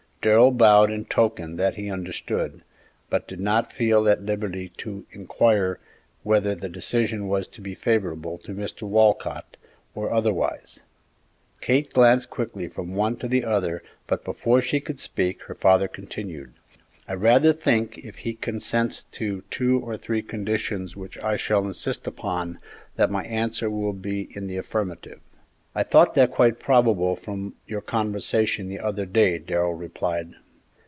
Darrell 0.23 0.51
bowed 0.51 0.91
in 0.91 1.05
token 1.05 1.55
that 1.55 1.73
he 1.77 1.89
understood, 1.89 2.61
but 3.09 3.27
did 3.27 3.39
not 3.39 3.71
feel 3.71 4.07
at 4.07 4.21
liberty 4.21 4.69
to 4.77 5.03
inquire 5.09 5.79
whether 6.21 6.53
the 6.53 6.69
decision 6.69 7.27
was 7.27 7.47
to 7.47 7.59
be 7.59 7.73
favorable 7.73 8.37
to 8.37 8.53
Mr. 8.53 8.83
Walcott, 8.83 9.57
or 9.95 10.11
otherwise. 10.11 10.79
Kate 11.59 11.91
glanced 11.91 12.29
quickly 12.29 12.67
from 12.67 12.93
one 12.93 13.15
to 13.17 13.27
the 13.27 13.43
other, 13.43 13.81
but 14.05 14.23
before 14.23 14.61
she 14.61 14.79
could 14.79 14.99
speak 14.99 15.41
her 15.45 15.55
father 15.55 15.87
continued: 15.87 16.53
"I 17.07 17.15
rather 17.15 17.51
think 17.51 17.97
if 17.97 18.17
he 18.17 18.35
consents 18.35 19.01
to 19.13 19.41
two 19.49 19.79
or 19.79 19.97
three 19.97 20.21
conditions 20.21 20.95
which 20.95 21.17
I 21.17 21.35
shall 21.35 21.65
insist 21.65 22.05
upon, 22.05 22.59
that 22.95 23.09
my 23.09 23.23
answer 23.23 23.71
will 23.71 23.91
be 23.93 24.29
in 24.37 24.45
the 24.45 24.57
affirmative." 24.57 25.19
"I 25.73 25.83
thought 25.83 26.15
that 26.15 26.31
quite 26.31 26.59
probable 26.59 27.15
from 27.15 27.55
your 27.65 27.79
conversation 27.79 28.67
the 28.67 28.81
other 28.81 29.05
day," 29.05 29.39
Darrell 29.39 29.73
replied. 29.73 30.33